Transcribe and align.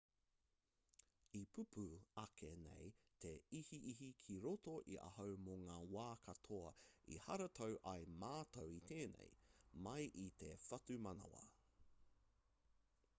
i 1.39 1.41
pupū 1.57 1.83
ake 2.21 2.47
nei 2.61 2.87
te 3.25 3.33
ihiihi 3.57 4.07
ki 4.23 4.37
roto 4.45 4.73
i 4.95 4.97
ahau 5.09 5.35
mō 5.49 5.59
ngā 5.65 5.77
wā 5.97 6.07
katoa 6.29 6.73
i 7.17 7.21
haratau 7.27 7.79
ai 7.93 8.03
mātou 8.25 8.75
i 8.79 8.83
tēnei 8.93 9.39
mai 9.89 10.03
i 10.27 10.29
te 10.43 10.53
whatumanawa 10.67 11.45